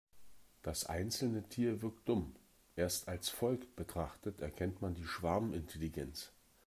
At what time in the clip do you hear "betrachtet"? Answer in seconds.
3.75-4.41